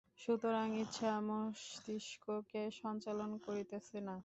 [0.19, 4.15] সুতরাং ইচ্ছা মস্তিষ্ককে সঞ্চালন করিতেছে না।